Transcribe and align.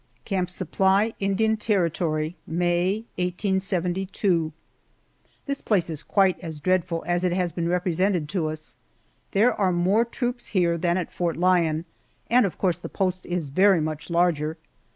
CAMP 0.25 0.49
SUPPLY, 0.49 1.11
INDIAN 1.19 1.57
TERRITORY, 1.57 2.35
May, 2.47 3.05
1872. 3.19 4.51
THIS 5.45 5.61
place 5.61 5.91
is 5.91 6.01
quite 6.01 6.39
as 6.39 6.59
dreadful 6.59 7.03
as 7.05 7.23
it 7.23 7.33
has 7.33 7.51
been 7.51 7.69
represented 7.69 8.27
to 8.29 8.47
us. 8.47 8.75
There 9.33 9.53
are 9.53 9.71
more 9.71 10.03
troops 10.03 10.47
here 10.57 10.75
than 10.79 10.97
at 10.97 11.11
Fort 11.11 11.37
Lyon, 11.37 11.85
and 12.31 12.47
of 12.47 12.57
course 12.57 12.79
the 12.79 12.89
post 12.89 13.27
is 13.27 13.49
very 13.49 13.79
much 13.79 14.09
larger. 14.09 14.57